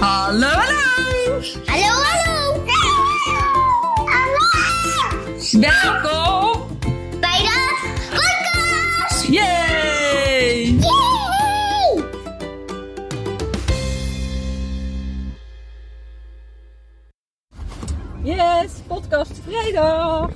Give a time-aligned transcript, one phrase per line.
[0.00, 1.42] Hallo, hallo!
[1.66, 2.64] Hallo, hallo!
[4.08, 4.44] Hallo!
[5.60, 6.66] Welkom
[7.20, 9.26] Bij de podcast!
[9.26, 10.78] Yay!
[10.78, 12.04] Yay!
[18.22, 20.30] Yes, podcast vrijdag.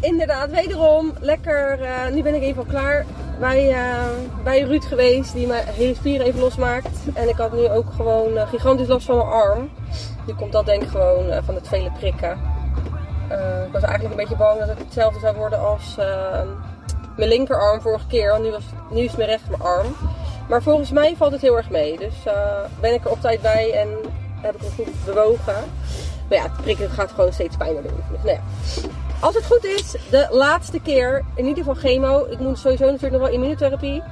[0.00, 1.80] Inderdaad, wederom lekker.
[1.82, 3.06] eh, nu ben ik even al klaar
[3.38, 4.06] bij, eh,
[4.44, 6.98] bij Ruud geweest, die mijn hele spieren even losmaakt.
[7.14, 9.70] En ik had nu ook gewoon eh, gigantisch last van mijn arm.
[10.26, 12.56] Nu komt dat denk ik gewoon eh, van het vele prikken.
[13.66, 15.96] Ik was eigenlijk een beetje bang dat het hetzelfde zou worden als
[17.16, 18.30] mijn linkerarm vorige keer.
[18.30, 19.86] Want nu, was, nu is mijn rechterarm.
[20.48, 21.98] Maar volgens mij valt het heel erg mee.
[21.98, 22.14] Dus
[22.80, 23.88] ben ik er op tijd bij en
[24.40, 25.54] heb ik hem goed bewogen.
[26.28, 28.02] Maar ja, het prikken gaat gewoon steeds pijner doen.
[28.10, 28.40] Dus nou ja.
[29.20, 32.26] Als het goed is, de laatste keer, in ieder geval chemo.
[32.30, 34.02] Ik moet sowieso natuurlijk nog wel immunotherapie.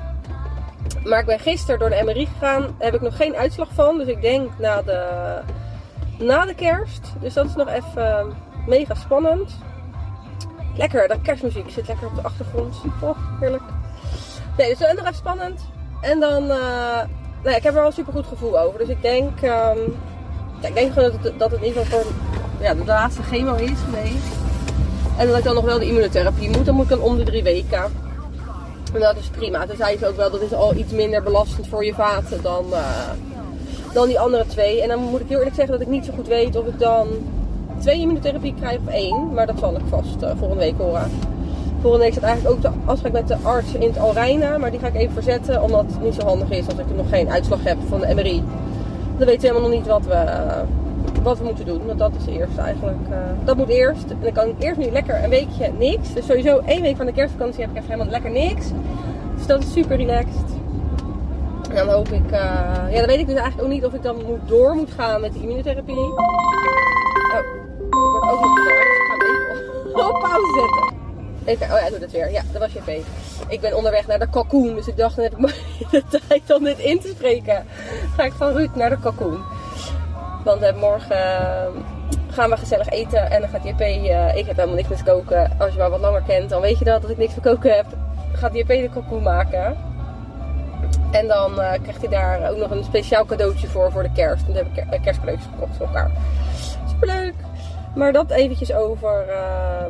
[1.04, 2.60] Maar ik ben gisteren door de MRI gegaan.
[2.60, 3.98] Daar heb ik nog geen uitslag van.
[3.98, 5.06] Dus ik denk na de,
[6.18, 7.12] na de kerst.
[7.20, 8.32] Dus dat is nog even
[8.66, 9.56] mega spannend.
[10.76, 12.76] Lekker, dat kerstmuziek zit lekker op de achtergrond.
[13.00, 13.62] Oh, heerlijk.
[14.56, 15.60] Nee, dus dat is nog even spannend.
[16.00, 17.08] En dan, eh, nou
[17.42, 18.78] ja, ik heb er wel een super goed gevoel over.
[18.78, 19.78] Dus ik denk, ehm,
[20.60, 22.12] ik denk gewoon dat het, dat in ieder geval voor
[22.60, 24.45] ja, de laatste chemo is geweest.
[25.18, 26.66] En dat ik dan nog wel de immunotherapie moet.
[26.66, 27.82] Dan moet ik dan om de drie weken.
[28.92, 29.66] En dat is prima.
[29.66, 32.64] Toen zei ze ook wel, dat is al iets minder belastend voor je vaten dan,
[32.72, 33.10] eh,
[33.92, 34.82] dan die andere twee.
[34.82, 36.78] En dan moet ik heel eerlijk zeggen dat ik niet zo goed weet of ik
[36.78, 37.06] dan
[37.78, 39.32] twee immunotherapie krijg of één.
[39.32, 41.10] Maar dat zal ik vast eh, volgende week horen.
[41.80, 44.58] Volgende week staat eigenlijk ook de afspraak met de arts in het Alreina.
[44.58, 47.08] Maar die ga ik even verzetten, omdat het niet zo handig is als ik nog
[47.08, 48.42] geen uitslag heb van de MRI.
[49.18, 50.24] Dan weten we helemaal nog niet wat we,
[51.26, 51.86] wat we moeten doen.
[51.86, 52.96] Want dat is eerst eigenlijk.
[53.10, 54.10] eh, dat moet eerst.
[54.10, 56.12] En dan kan ik eerst nu lekker een weekje niks.
[56.14, 58.66] Dus sowieso één week van de kerstvakantie heb ik even helemaal lekker niks.
[59.36, 60.44] Dus dat is super relaxed.
[61.70, 62.30] En dan hoop ik.
[62.30, 62.40] eh,
[62.90, 65.20] ja, dan weet ik dus eigenlijk ook niet of ik dan moet door moet gaan
[65.20, 65.94] met de immunotherapie.
[65.96, 68.54] Oh, ik word ook nog.
[68.54, 69.14] Dus ik ga
[69.94, 70.94] even op pauze zetten.
[71.44, 72.30] Even, oh ja, doe dat weer.
[72.30, 73.04] Ja, dat was je P.
[73.48, 74.74] Ik ben onderweg naar de kalkoen.
[74.74, 75.50] Dus ik dacht, dan heb ik
[76.10, 77.64] de tijd om dit in te spreken.
[78.16, 79.38] Ga ik van Ruud naar de kalkoen.
[80.46, 81.66] Want morgen eh,
[82.30, 83.30] gaan we gezellig eten.
[83.30, 85.50] En dan gaat JP, eh, ik heb helemaal niks met koken.
[85.58, 87.74] Als je me wat langer kent, dan weet je dat, dat ik niks met koken
[87.76, 87.86] heb.
[88.32, 89.76] Gaat JP de kalkoen maken.
[91.10, 94.44] En dan eh, krijgt hij daar ook nog een speciaal cadeautje voor, voor de kerst.
[94.48, 96.10] En heb ik ker- eh, kerstcadeautjes gekocht voor elkaar.
[96.88, 97.34] Superleuk.
[97.94, 99.24] Maar dat eventjes over...
[99.28, 99.86] eh,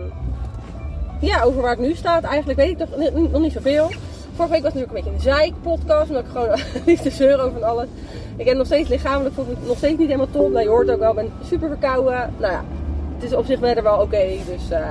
[1.21, 3.91] ja, over waar ik nu sta, eigenlijk weet ik nog, nog niet zoveel.
[4.35, 7.61] Vorige week was natuurlijk een beetje een zeik-podcast, omdat ik gewoon lief te zeuren over
[7.61, 7.87] van alles.
[8.37, 10.51] Ik heb nog steeds lichamelijk, voel ik nog steeds niet helemaal top.
[10.51, 12.35] Nou, je hoort ook wel, ik ben super verkouden.
[12.39, 12.65] Nou ja,
[13.15, 14.27] het is op zich verder wel oké.
[14.47, 14.91] dus eh,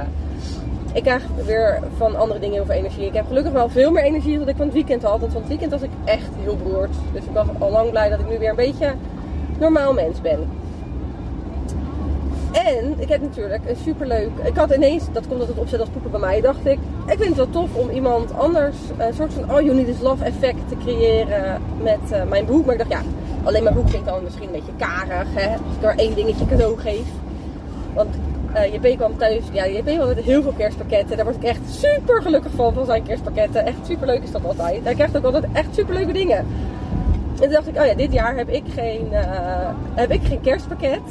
[0.93, 3.05] ik krijg weer van andere dingen heel veel energie.
[3.05, 5.19] Ik heb gelukkig wel veel meer energie dan ik van het weekend had.
[5.19, 6.93] Want van het weekend was ik echt heel beroerd.
[7.13, 8.93] Dus ik was al lang blij dat ik nu weer een beetje
[9.59, 10.47] normaal mens ben.
[12.51, 14.29] En ik heb natuurlijk een superleuk.
[14.43, 16.79] Ik had ineens, dat komt dat het opzet als poepen bij mij, dacht ik.
[17.07, 19.99] Ik vind het wel tof om iemand anders een soort van All You Need Is
[19.99, 22.65] Love effect te creëren met eh, mijn boek.
[22.65, 23.01] Maar ik dacht, ja,
[23.45, 25.49] alleen mijn boek klinkt dan misschien een beetje karig, hè.
[25.49, 27.05] Als ik één dingetje cadeau geef.
[27.93, 28.15] Want
[28.55, 31.15] eh JP kwam thuis, ja, JP kwam met heel veel kerstpakketten.
[31.15, 33.65] Daar word ik echt super gelukkig van, van zijn kerstpakketten.
[33.65, 34.83] Echt super leuk is dat altijd.
[34.83, 36.37] Hij krijgt ook altijd echt super leuke dingen.
[36.37, 40.41] En toen dacht ik, oh ja, dit jaar heb ik geen, eh, heb ik geen
[40.41, 41.01] kerstpakket.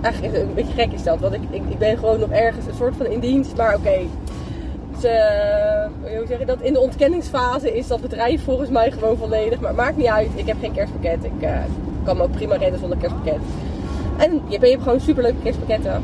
[0.00, 2.74] Eigenlijk een beetje gek is dat, want ik, ik, ik ben gewoon nog ergens een
[2.74, 3.56] soort van in dienst.
[3.56, 3.98] Maar oké,
[5.02, 6.60] ze, hoe zeg je dat?
[6.60, 9.60] In de ontkenningsfase is dat bedrijf volgens mij gewoon volledig.
[9.60, 11.24] Maar het maakt niet uit, ik heb geen kerstpakket.
[11.24, 11.56] Ik eh,
[12.04, 13.40] kan me ook prima redden zonder kerstpakket.
[14.16, 16.02] En je hebt gewoon super leuke kerstpakketten.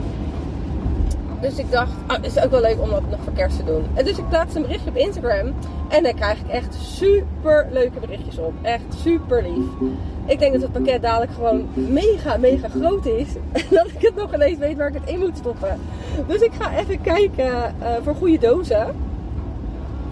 [1.41, 3.85] Dus ik dacht, het is ook wel leuk om dat nog voor kerst te doen.
[3.95, 5.55] En dus ik plaatste een berichtje op Instagram.
[5.89, 8.53] En daar krijg ik echt super leuke berichtjes op.
[8.63, 9.91] Echt super lief.
[10.27, 13.29] Ik denk dat het pakket dadelijk gewoon mega, mega groot is.
[13.53, 15.81] En dat ik het nog ineens weet waar ik het in moet stoppen.
[16.27, 18.87] Dus ik ga even kijken eh, voor goede dozen.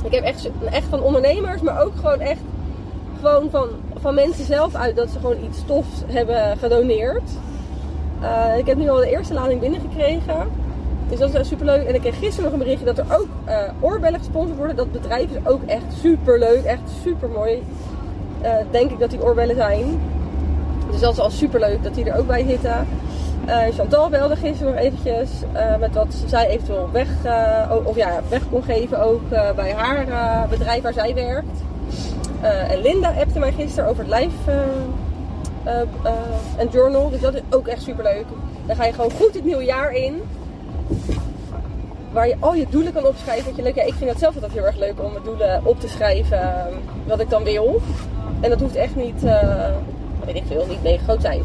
[0.04, 2.40] Ik heb echt, echt van ondernemers, maar ook gewoon echt
[3.20, 3.68] gewoon van,
[4.00, 7.30] van mensen zelf uit dat ze gewoon iets stofs hebben gedoneerd.
[8.20, 10.64] Eh, ik heb nu al de eerste lading binnengekregen.
[11.08, 11.86] Dus dat is super leuk.
[11.86, 14.76] En ik kreeg gisteren nog een berichtje dat er ook eh, oorbellen gesponsord worden.
[14.76, 16.64] Dat bedrijf is ook echt super leuk.
[16.64, 17.62] Echt super mooi.
[18.70, 20.00] denk ik dat die oorbellen zijn.
[20.90, 22.86] Dus dat is al super leuk dat die er ook bij zitten.
[23.46, 25.30] Eh, Chantal belde gisteren nog eventjes
[25.80, 27.08] met wat zij eventueel weg,
[27.84, 31.62] of ja, weg kon geven ook bij haar bedrijf waar zij werkt.
[32.68, 34.52] En Linda appte mij gisteren over het live
[36.56, 37.10] en journal.
[37.10, 38.24] Dus dat is ook echt super leuk.
[38.66, 40.22] Dan ga je gewoon goed het nieuwe jaar in.
[42.16, 43.52] Waar je al je doelen kan opschrijven.
[43.56, 46.42] Je ik vind het zelf altijd heel erg leuk om mijn doelen op te schrijven.
[46.42, 46.74] eh,
[47.06, 47.80] wat ik dan wil.
[48.40, 49.70] En dat hoeft echt niet, eh,
[50.24, 51.42] weet ik veel, niet mega groot zijn.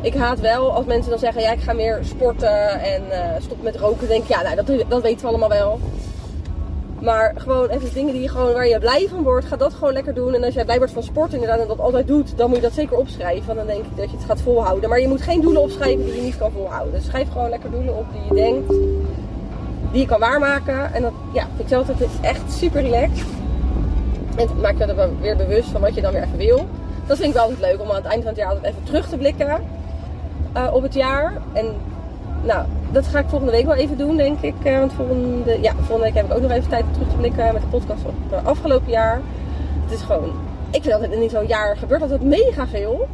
[0.00, 3.62] ik haat wel als mensen dan zeggen, ja, ik ga meer sporten en eh, stop
[3.62, 4.08] met roken.
[4.08, 5.80] Denk ik, ja, nou, dat, dat weten we allemaal wel.
[7.00, 9.92] Maar gewoon even dingen die je gewoon, waar je blij van wordt, ga dat gewoon
[9.92, 10.34] lekker doen.
[10.34, 12.62] En als jij blij wordt van sport inderdaad en dat altijd doet, dan moet je
[12.62, 13.46] dat zeker opschrijven.
[13.46, 14.88] Want dan denk ik dat je het gaat volhouden.
[14.88, 16.92] Maar je moet geen doelen opschrijven die je niet kan volhouden.
[16.92, 18.72] Dus schrijf gewoon lekker doelen op die je denkt,
[19.94, 20.92] die je kan waarmaken.
[20.92, 23.26] En dat ja, vind ik zelf altijd echt super relaxed.
[24.36, 26.68] En het maakt je er weer bewust van wat je dan weer even wil.
[27.06, 28.84] Dat vind ik wel altijd leuk om aan het eind van het jaar altijd even
[28.84, 29.62] terug te blikken
[30.56, 31.32] uh, op het jaar.
[31.52, 31.66] En
[32.42, 34.54] nou, dat ga ik volgende week wel even doen, denk ik.
[34.64, 37.16] Uh, want volgende, ja, volgende week heb ik ook nog even tijd om terug te
[37.16, 39.20] blikken met de podcast op het afgelopen jaar.
[39.82, 40.32] Het is gewoon,
[40.70, 43.08] ik vind altijd in zo'n jaar gebeurt altijd mega veel.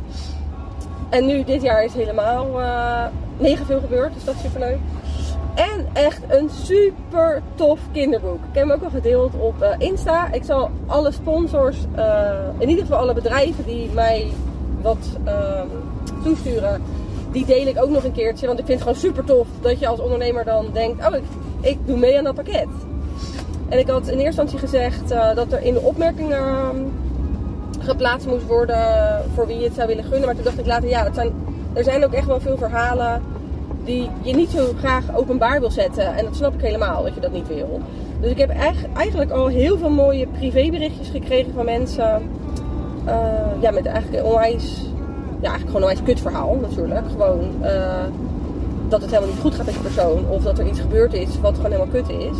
[1.08, 3.04] En nu, dit jaar is helemaal uh,
[3.36, 4.78] mega veel gebeurd, dus dat is super leuk.
[5.60, 8.44] En echt een super tof kinderboek.
[8.50, 10.32] Ik heb hem ook al gedeeld op uh, Insta.
[10.32, 14.30] Ik zal alle sponsors, uh, in ieder geval alle bedrijven die mij
[14.82, 15.60] wat uh,
[16.22, 16.82] toesturen,
[17.32, 18.46] die deel ik ook nog een keertje.
[18.46, 21.14] Want ik vind het gewoon super tof dat je als ondernemer dan denkt: Oh,
[21.60, 22.68] ik, doe mee aan dat pakket.
[23.68, 26.92] En ik had in eerste instantie gezegd uh, dat er in de opmerkingen
[27.80, 30.26] geplaatst moest worden voor wie het zou willen gunnen.
[30.26, 31.32] Maar toen dacht ik later: Ja, zijn,
[31.72, 33.22] er zijn ook echt wel veel verhalen
[33.84, 36.16] die je niet zo graag openbaar wil zetten.
[36.16, 37.80] En dat snap ik helemaal dat je dat niet wil.
[38.20, 38.50] Dus ik heb
[38.94, 42.22] eigenlijk al heel veel mooie privéberichtjes gekregen van mensen.
[43.06, 43.12] Uh,
[43.60, 44.82] ja, met eigenlijk onwijs,
[45.40, 47.06] ja, eigenlijk gewoon een onwijs kut verhaal natuurlijk.
[47.10, 48.04] Gewoon uh,
[48.88, 50.24] dat het helemaal niet goed gaat met je persoon.
[50.28, 52.38] Of dat er iets gebeurd is wat gewoon helemaal kut is.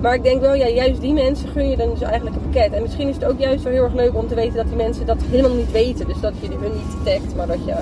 [0.00, 2.72] Maar ik denk wel, ja, juist die mensen gun je dan dus eigenlijk een pakket.
[2.72, 4.76] En misschien is het ook juist wel heel erg leuk om te weten dat die
[4.76, 6.06] mensen dat helemaal niet weten.
[6.06, 7.74] Dus dat je hun niet tagt, maar dat je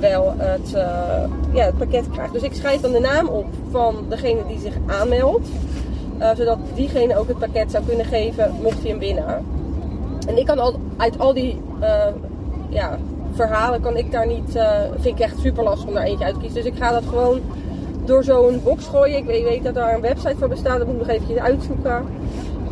[0.00, 2.32] wel het, uh, ja, het pakket krijgt.
[2.32, 5.48] Dus ik schrijf dan de naam op van degene die zich aanmeldt.
[6.18, 9.44] Uh, zodat diegene ook het pakket zou kunnen geven mocht hij hem winnen.
[10.28, 12.06] En ik kan al, uit al die uh,
[12.68, 12.98] ja,
[13.32, 14.58] verhalen kan ik daar niet,
[15.00, 16.62] vind ik echt super lastig om daar eentje uit te kiezen.
[16.62, 17.40] Dus ik ga dat gewoon
[18.04, 19.16] door zo'n box gooien.
[19.16, 22.04] Ik weet, weet, dat daar een website voor bestaat, dat moet ik nog eventjes uitzoeken.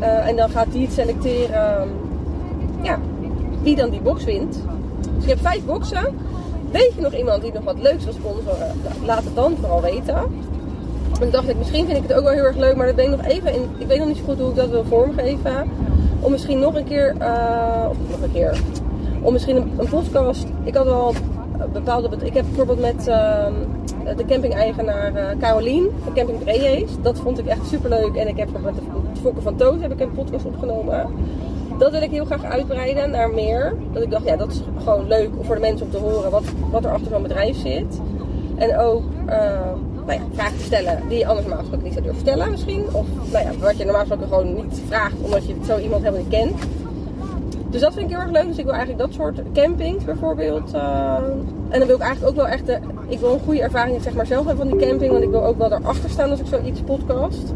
[0.01, 1.89] en dan gaat die het selecteren
[2.83, 2.99] ja,
[3.63, 4.63] wie dan die box wint.
[5.15, 6.05] Dus je hebt vijf boxen.
[6.75, 8.73] Weet je nog iemand die nog wat leuks wil sponsoren?
[9.05, 10.17] Laat het dan vooral weten.
[11.21, 13.05] En dacht ik, misschien vind ik het ook wel heel erg leuk, maar dat ben
[13.05, 13.69] ik nog even in.
[13.79, 15.71] Ik weet nog niet zo goed hoe ik dat wil vormgeven.
[16.21, 18.61] Om misschien nog een keer, uh, of nog een keer,
[19.23, 20.47] om misschien een, een, podcast.
[20.65, 21.15] Ik had wel
[21.73, 22.17] bepaalde.
[22.23, 23.47] Ik heb bijvoorbeeld met uh,
[24.17, 26.91] de camping-eigenaar uh, Carolien van Camping Breejes.
[27.03, 28.15] Dat vond ik echt super leuk.
[28.15, 28.83] En ik heb nog met de
[29.21, 31.07] Fokker van Toos heb ik een podcast opgenomen.
[31.79, 33.75] Dat wil ik heel graag uitbreiden naar meer.
[33.93, 36.45] Dat ik dacht, ja, dat is gewoon leuk voor de mensen om te horen wat,
[36.71, 38.01] wat er achter zo'n bedrijf zit.
[38.57, 39.33] En ook uh,
[40.07, 42.85] nou ja, vragen te stellen die je anders normaal gesproken niet zou durven stellen misschien.
[42.93, 46.23] Of nou ja, wat je normaal gesproken gewoon niet vraagt omdat je zo iemand helemaal
[46.23, 46.55] niet kent.
[47.71, 48.47] Dus dat vind ik heel erg leuk.
[48.47, 50.75] Dus ik wil eigenlijk dat soort campings bijvoorbeeld.
[50.75, 51.17] Uh,
[51.69, 52.79] en dan wil ik eigenlijk ook wel echt de,
[53.09, 55.13] ik wil een goede ervaring zeg maar zelf hebben van die camping.
[55.13, 57.53] Want ik wil ook wel erachter staan als ik zoiets podcast.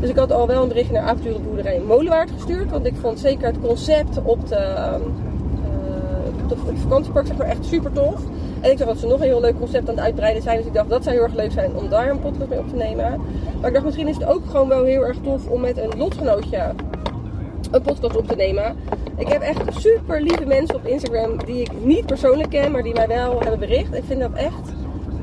[0.00, 2.70] Dus ik had al wel een berichtje naar avonturenboerderij Molenwaard gestuurd.
[2.70, 4.94] Want ik vond zeker het concept op de, uh,
[6.48, 8.20] het vakantiepark zeg maar, echt super tof.
[8.60, 10.56] En ik zag dat ze nog een heel leuk concept aan het uitbreiden zijn.
[10.56, 12.68] Dus ik dacht dat zou heel erg leuk zijn om daar een podcast mee op
[12.68, 13.20] te nemen.
[13.60, 15.98] Maar ik dacht misschien is het ook gewoon wel heel erg tof om met een
[15.98, 16.74] lotgenootje
[17.70, 18.76] een podcast op te nemen.
[19.16, 22.94] Ik heb echt super lieve mensen op Instagram die ik niet persoonlijk ken, maar die
[22.94, 23.94] mij wel hebben bericht.
[23.94, 24.72] Ik vind dat echt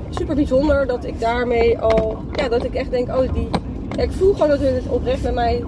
[0.09, 3.49] super bijzonder dat ik daarmee al, ja, dat ik echt denk, oh, die,
[3.97, 5.63] ik voel gewoon dat hun het oprecht met mij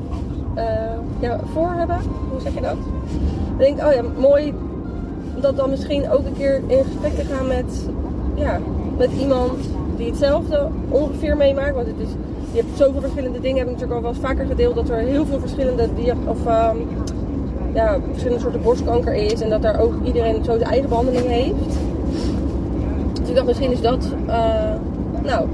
[1.19, 1.99] ja, voor hebben.
[2.31, 2.77] Hoe zeg je dat?
[3.57, 4.53] Ik denk, oh ja, mooi
[5.41, 7.89] dat dan misschien ook een keer in gesprek te gaan met,
[8.35, 8.59] ja,
[8.97, 9.59] met iemand
[9.95, 11.75] die hetzelfde ongeveer meemaakt.
[11.75, 12.09] Want het is,
[12.51, 13.57] je hebt zoveel verschillende dingen.
[13.57, 15.89] Heb ik natuurlijk al wel eens vaker gedeeld dat er heel veel verschillende
[16.25, 16.87] of, um,
[17.73, 19.41] ja, verschillende soorten borstkanker is.
[19.41, 21.77] En dat daar ook iedereen zo zijn eigen behandeling heeft.
[23.19, 24.73] Dus ik dacht, misschien is dat, uh,
[25.23, 25.47] nou,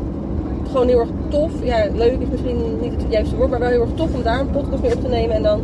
[0.74, 1.52] gewoon heel erg tof.
[1.64, 4.40] Ja, leuk is misschien niet het juiste woord, maar wel heel erg tof om daar
[4.40, 5.36] een podcast mee op te nemen.
[5.36, 5.62] En dan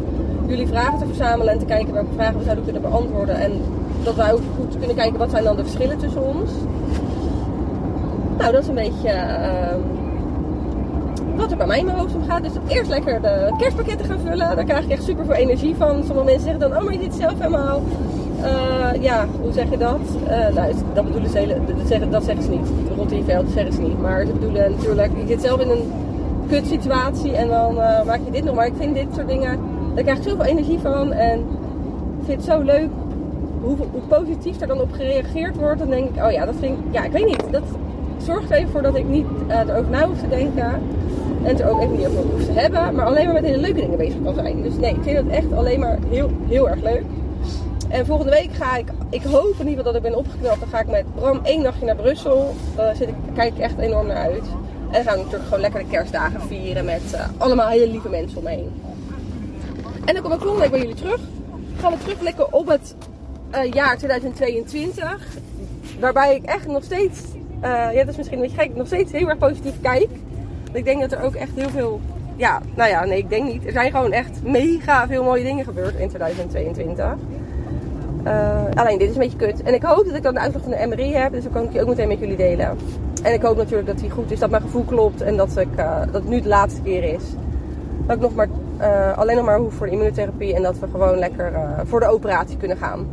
[0.47, 3.35] jullie vragen te verzamelen en te kijken welke vragen we zouden kunnen beantwoorden.
[3.35, 3.51] En
[4.03, 6.51] dat wij ook goed kunnen kijken wat zijn dan de verschillen tussen ons.
[8.37, 9.75] Nou, dat is een beetje uh,
[11.35, 12.43] wat er bij mij in mijn hoofd om gaat.
[12.43, 14.55] Dus eerst lekker de kerstpakketten gaan vullen.
[14.55, 16.03] Daar krijg ik echt super veel energie van.
[16.03, 17.81] Sommige mensen zeggen dan, oh maar je dit zelf helemaal.
[18.43, 19.99] Uh, ja, hoe zeg je dat?
[20.23, 22.67] Uh, nou, dat bedoelen ze hele, dat zeggen, dat zeggen ze niet.
[22.97, 24.01] Rond die veld zeggen ze niet.
[24.01, 25.91] Maar ze bedoelen natuurlijk, je zit zelf in een
[26.49, 28.55] kut situatie en dan uh, maak je dit nog.
[28.55, 29.59] Maar ik vind dit soort dingen,
[29.95, 31.11] daar krijg ik zoveel energie van.
[31.11, 31.39] En
[32.19, 32.89] ik vind het zo leuk
[33.61, 35.79] hoe, hoe positief er dan op gereageerd wordt.
[35.79, 37.43] Dan denk ik, oh ja, dat vind ik, ja, ik weet niet.
[37.51, 37.63] Dat
[38.17, 40.81] zorgt er even voor dat ik niet erover na hoef te denken.
[41.43, 42.95] En er ook even niet over hoef te hebben.
[42.95, 44.61] Maar alleen maar met hele leuke dingen bezig kan zijn.
[44.61, 47.03] Dus nee, ik vind het echt alleen maar heel, heel erg leuk.
[47.89, 50.59] En volgende week ga ik, ik hoop in ieder geval dat ik ben opgeknapt.
[50.59, 52.55] Dan ga ik met Bram één nachtje naar Brussel.
[52.75, 54.43] Daar zit ik, kijk ik echt enorm naar uit.
[54.43, 58.09] En dan gaan we natuurlijk gewoon lekker de kerstdagen vieren met eh, allemaal hele lieve
[58.09, 58.81] mensen om me heen.
[60.05, 61.19] En dan kom ik volgende week bij jullie terug.
[61.79, 62.95] Gaan we terugblikken op het
[63.49, 65.27] eh, jaar 2022.
[65.99, 67.21] Waarbij ik echt nog steeds,
[67.59, 70.09] eh, ja dat is misschien een beetje gek, nog steeds heel erg positief kijk.
[70.71, 72.01] Ik denk dat er ook echt heel veel,
[72.35, 73.65] ja, nou ja, nee ik denk niet.
[73.65, 77.15] Er zijn gewoon echt mega veel mooie dingen gebeurd in 2022.
[78.25, 79.63] Uh, alleen dit is een beetje kut.
[79.63, 81.31] En ik hoop dat ik dan de uitslag van de MRI heb.
[81.31, 82.77] Dus dan kan ik die ook meteen met jullie delen.
[83.23, 84.39] En ik hoop natuurlijk dat die goed is.
[84.39, 85.21] Dat mijn gevoel klopt.
[85.21, 87.23] En dat, ik, uh, dat het nu de laatste keer is.
[88.05, 88.47] Dat ik nog maar,
[88.79, 90.55] uh, alleen nog maar hoef voor de immunotherapie.
[90.55, 91.53] En dat we gewoon lekker
[91.85, 93.07] voor de operatie kunnen gaan.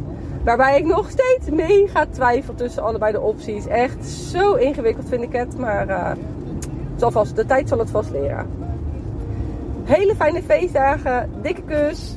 [0.44, 3.66] Waarbij ik nog steeds mega twijfel tussen allebei de opties.
[3.66, 5.58] Echt zo ingewikkeld vind ik het.
[5.58, 6.16] Maar
[6.96, 8.46] zal vast, de tijd zal het vast leren.
[9.84, 11.30] Hele fijne feestdagen.
[11.42, 12.16] Dikke kus.